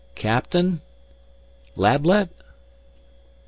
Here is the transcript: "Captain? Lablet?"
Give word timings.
"Captain? 0.15 0.81
Lablet?" 1.75 2.31